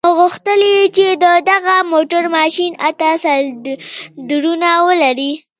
نو 0.05 0.09
غوښتل 0.19 0.59
يې 0.73 0.83
چې 0.95 1.07
د 1.23 1.25
دغه 1.51 1.75
موټر 1.91 2.23
ماشين 2.37 2.71
اته 2.89 3.07
سلنډرونه 3.23 4.69
ولري. 4.87 5.31